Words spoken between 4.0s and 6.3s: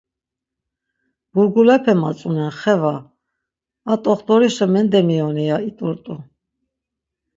t̆oxt̆orişa mendemiyoni, ya it̆urt̆u.